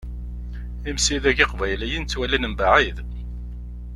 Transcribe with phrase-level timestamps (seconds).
[0.89, 2.97] Imsidag iqbayliyen ttwalin mebɛid.